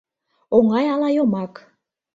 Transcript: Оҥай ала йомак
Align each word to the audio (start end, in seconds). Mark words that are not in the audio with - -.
Оҥай 0.55 0.85
ала 0.93 1.09
йомак 1.17 1.53